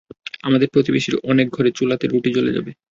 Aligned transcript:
আমাদের 0.43 0.67
প্রতিবেশীর 0.69 1.15
অনেক 1.23 1.47
ঘরে 1.49 1.69
চুলাতে 1.71 2.05
রুটি 2.07 2.29
জ্বলে 2.33 2.51
যাবে। 2.53 2.71